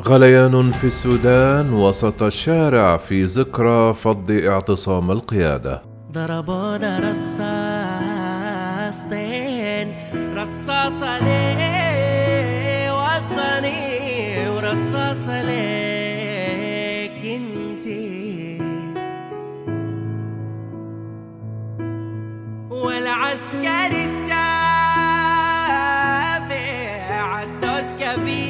[0.00, 5.82] غليان في السودان وسط الشارع في ذكرى فض اعتصام القيادة.
[6.12, 6.98] ضربونا
[8.88, 9.94] رصاصتين
[10.36, 18.58] رصاصة ليه وطني ورصاصة ليك انتي
[22.70, 24.54] والعسكري الشافع
[27.42, 28.43] التوشكة في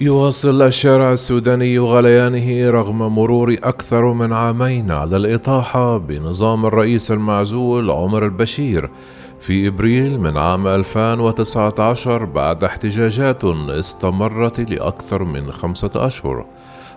[0.00, 8.24] يواصل الشارع السوداني غليانه رغم مرور أكثر من عامين على الإطاحة بنظام الرئيس المعزول عمر
[8.24, 8.90] البشير
[9.40, 16.44] في إبريل من عام 2019 بعد احتجاجات استمرت لأكثر من خمسة أشهر.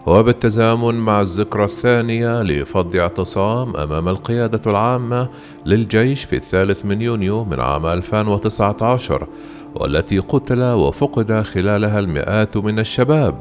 [0.05, 5.29] وبالتزامن مع الذكرى الثانية لفض اعتصام أمام القيادة العامة
[5.65, 9.27] للجيش في الثالث من يونيو من عام 2019
[9.75, 13.39] والتي قتل وفقد خلالها المئات من الشباب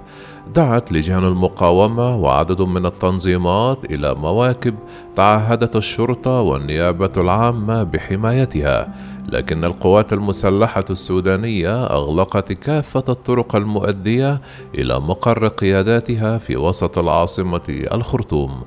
[0.55, 4.75] دعت لجان المقاومة وعدد من التنظيمات إلى مواكب
[5.17, 8.95] تعهدت الشرطة والنيابة العامة بحمايتها
[9.33, 14.41] لكن القوات المسلحة السودانية أغلقت كافة الطرق المؤدية
[14.75, 18.63] إلى مقر قياداتها في وسط العاصمة الخرطوم.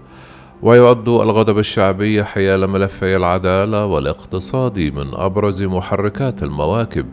[0.61, 7.05] ويعد الغضب الشعبي حيال ملفي العدالة والاقتصاد من أبرز محركات المواكب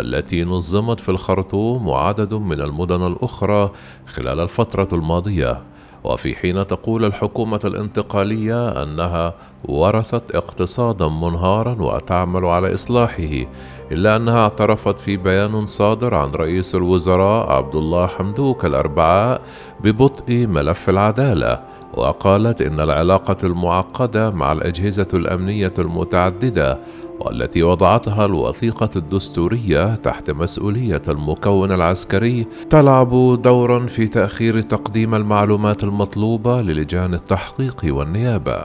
[0.00, 3.70] التي نظمت في الخرطوم وعدد من المدن الأخرى
[4.06, 5.62] خلال الفترة الماضية.
[6.04, 13.46] وفي حين تقول الحكومة الانتقالية أنها ورثت اقتصادا منهارا وتعمل على إصلاحه
[13.92, 19.40] إلا أنها اعترفت في بيان صادر عن رئيس الوزراء عبد الله حمدوك الأربعاء
[19.80, 21.73] ببطء ملف العدالة.
[21.96, 26.78] وقالت إن العلاقة المعقدة مع الأجهزة الأمنية المتعددة
[27.20, 36.62] والتي وضعتها الوثيقة الدستورية تحت مسؤولية المكون العسكري تلعب دورا في تأخير تقديم المعلومات المطلوبة
[36.62, 38.64] للجان التحقيق والنيابة.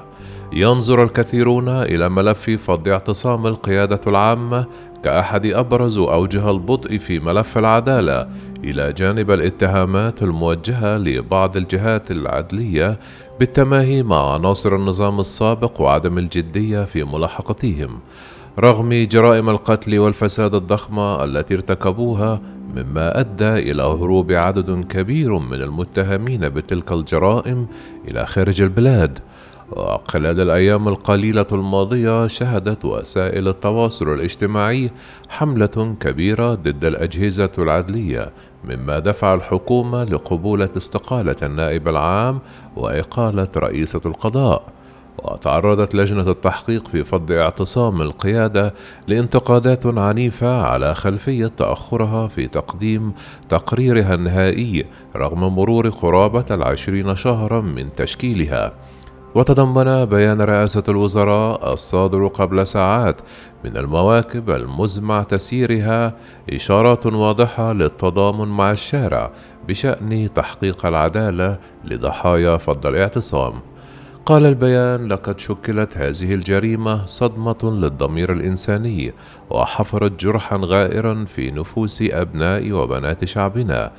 [0.53, 4.65] ينظر الكثيرون إلى ملف فض اعتصام القيادة العامة
[5.03, 8.29] كأحد أبرز أوجه البطء في ملف العدالة
[8.63, 12.99] إلى جانب الاتهامات الموجهة لبعض الجهات العدلية
[13.39, 17.99] بالتماهي مع عناصر النظام السابق وعدم الجدية في ملاحقتهم.
[18.59, 22.41] رغم جرائم القتل والفساد الضخمة التي ارتكبوها
[22.75, 27.67] مما أدى إلى هروب عدد كبير من المتهمين بتلك الجرائم
[28.07, 29.19] إلى خارج البلاد.
[29.71, 34.91] وخلال الأيام القليلة الماضية شهدت وسائل التواصل الاجتماعي
[35.29, 38.31] حملة كبيرة ضد الأجهزة العدلية
[38.63, 42.39] مما دفع الحكومة لقبولة استقالة النائب العام
[42.75, 44.63] وإقالة رئيسة القضاء.
[45.23, 48.73] وتعرضت لجنة التحقيق في فض اعتصام القيادة
[49.07, 53.13] لانتقادات عنيفة على خلفية تأخرها في تقديم
[53.49, 58.73] تقريرها النهائي رغم مرور قرابة العشرين شهرا من تشكيلها.
[59.35, 63.21] وتضمن بيان رئاسة الوزراء الصادر قبل ساعات
[63.65, 66.13] من المواكب المزمع تسييرها
[66.53, 69.31] إشارات واضحة للتضامن مع الشارع
[69.67, 73.53] بشأن تحقيق العدالة لضحايا فض الاعتصام.
[74.25, 79.13] قال البيان لقد شكلت هذه الجريمة صدمة للضمير الإنساني
[79.49, 83.91] وحفرت جرحا غائرا في نفوس أبناء وبنات شعبنا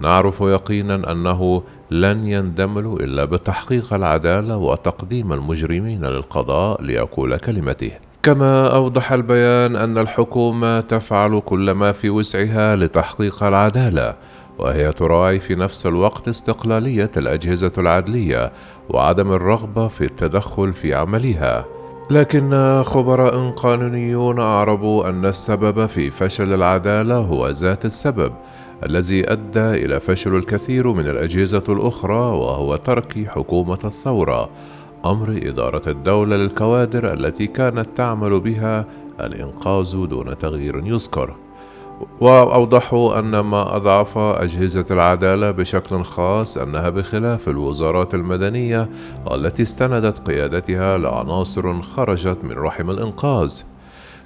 [0.00, 7.90] نعرف يقينا أنه لن يندملوا إلا بتحقيق العدالة وتقديم المجرمين للقضاء ليقول كلمته.
[8.22, 14.14] كما أوضح البيان أن الحكومة تفعل كل ما في وسعها لتحقيق العدالة
[14.58, 18.52] وهي تراعي في نفس الوقت استقلالية الأجهزة العدلية
[18.90, 21.64] وعدم الرغبة في التدخل في عملها.
[22.10, 28.32] لكن خبراء قانونيون أعربوا أن السبب في فشل العدالة هو ذات السبب
[28.86, 34.50] الذي أدى إلى فشل الكثير من الأجهزة الأخرى وهو ترك حكومة الثورة
[35.04, 38.86] أمر إدارة الدولة للكوادر التي كانت تعمل بها
[39.20, 41.34] الإنقاذ دون تغيير يذكر.
[42.20, 48.88] واوضحوا أن ما أضعف أجهزة العدالة بشكل خاص أنها بخلاف الوزارات المدنية
[49.32, 53.60] التي استندت قيادتها لعناصر خرجت من رحم الإنقاذ.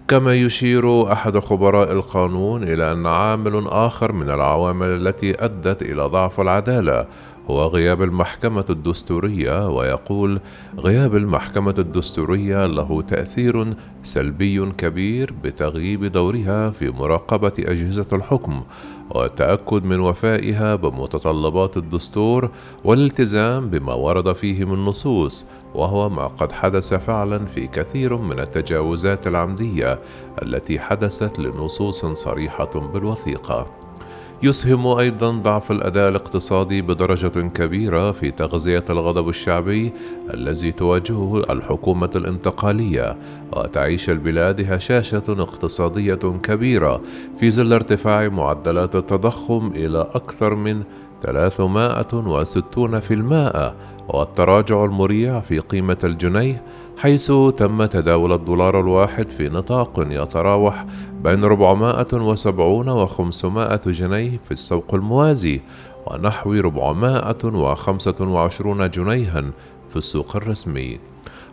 [0.08, 6.40] كما يشير أحد خبراء القانون إلى أن عامل آخر من العوامل التي أدت إلى ضعف
[6.40, 7.06] العدالة
[7.50, 10.40] هو غياب المحكمة الدستورية ويقول
[10.78, 18.62] غياب المحكمة الدستورية له تأثير سلبي كبير بتغييب دورها في مراقبة أجهزة الحكم
[19.10, 22.50] والتأكد من وفائها بمتطلبات الدستور
[22.84, 29.26] والالتزام بما ورد فيه من نصوص وهو ما قد حدث فعلا في كثير من التجاوزات
[29.26, 29.98] العمدية
[30.42, 33.85] التي حدثت لنصوص صريحة بالوثيقة.
[34.42, 39.92] يسهم أيضا ضعف الأداء الاقتصادي بدرجة كبيرة في تغذية الغضب الشعبي
[40.34, 43.16] الذي تواجهه الحكومة الانتقالية
[43.52, 47.00] وتعيش البلاد هشاشة اقتصادية كبيرة
[47.38, 50.82] في ظل ارتفاع معدلات التضخم إلى أكثر من
[51.22, 51.26] 360%
[54.08, 56.62] والتراجع المريع في قيمة الجنيه
[56.98, 60.86] حيث تم تداول الدولار الواحد في نطاق يتراوح
[61.22, 65.60] بين 470 و 500 جنيه في السوق الموازي
[66.06, 69.44] ونحو 425 جنيها
[69.90, 70.98] في السوق الرسمي.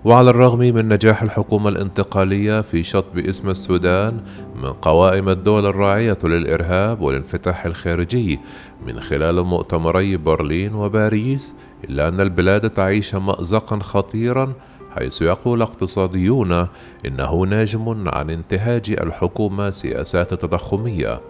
[0.05, 4.19] وعلى الرغم من نجاح الحكومة الانتقالية في شطب اسم السودان
[4.55, 8.39] من قوائم الدول الراعية للإرهاب والانفتاح الخارجي
[8.87, 14.53] من خلال مؤتمري برلين وباريس إلا أن البلاد تعيش مأزقا خطيرا
[14.95, 16.67] حيث يقول اقتصاديون
[17.05, 21.21] إنه ناجم عن انتهاج الحكومة سياسات تضخمية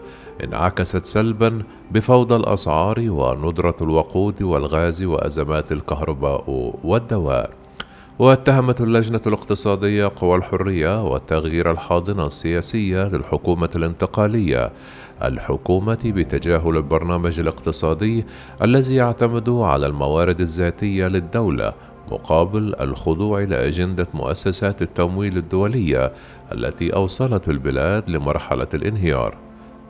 [0.43, 7.62] انعكست سلبا بفوضى الأسعار وندرة الوقود والغاز وأزمات الكهرباء والدواء.
[8.19, 14.71] واتهمت اللجنة الاقتصادية قوى الحرية والتغيير الحاضنة السياسية للحكومة الانتقالية
[15.23, 18.25] الحكومة بتجاهل البرنامج الاقتصادي
[18.61, 21.73] الذي يعتمد على الموارد الذاتية للدولة
[22.11, 26.11] مقابل الخضوع لأجندة مؤسسات التمويل الدولية
[26.51, 29.37] التي أوصلت البلاد لمرحلة الانهيار.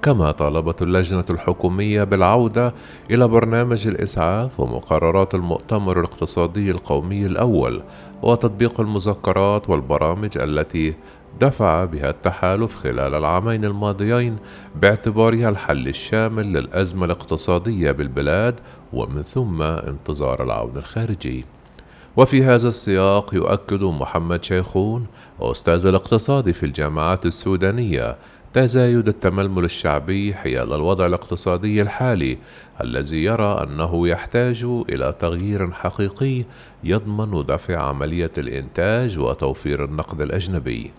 [0.03, 2.73] كما طالبت اللجنة الحكومية بالعودة
[3.11, 7.83] إلى برنامج الإسعاف ومقررات المؤتمر الاقتصادي القومي الأول
[8.21, 10.94] وتطبيق المذكرات والبرامج التي
[11.41, 14.38] دفع بها التحالف خلال العامين الماضيين
[14.75, 18.59] باعتبارها الحل الشامل للأزمة الاقتصادية بالبلاد
[18.94, 21.45] ومن ثم انتظار العون الخارجي.
[22.17, 25.05] وفي هذا السياق يؤكد محمد شيخون
[25.41, 28.15] أستاذ الاقتصاد في الجامعات السودانية
[28.53, 32.38] تزايد التململ الشعبي حيال الوضع الاقتصادي الحالي
[32.81, 36.44] الذي يرى أنه يحتاج إلى تغيير حقيقي
[36.83, 40.91] يضمن دفع عملية الإنتاج وتوفير النقد الأجنبي.